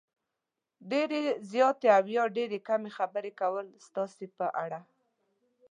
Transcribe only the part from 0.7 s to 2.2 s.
ډېرې زیاتې او